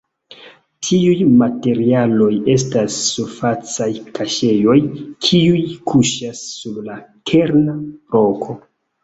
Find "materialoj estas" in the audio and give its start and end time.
1.41-2.95